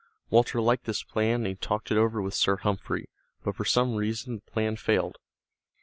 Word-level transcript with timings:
Walter 0.31 0.59
liked 0.59 0.85
this 0.85 1.03
plan 1.03 1.41
and 1.41 1.45
he 1.45 1.53
talked 1.53 1.91
it 1.91 1.95
over 1.95 2.23
with 2.23 2.33
Sir 2.33 2.55
Humphrey, 2.57 3.07
but 3.43 3.55
for 3.55 3.65
some 3.65 3.93
reason 3.93 4.37
the 4.43 4.51
plan 4.51 4.75
failed. 4.75 5.19